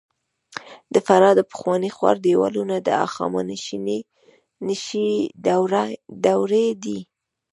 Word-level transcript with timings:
د 0.93 0.95
فراه 1.05 1.33
د 1.37 1.39
پخواني 1.51 1.89
ښار 1.97 2.15
دیوالونه 2.25 2.75
د 2.85 2.87
هخامنشي 3.03 5.09
دورې 6.25 6.67
دي 6.83 6.99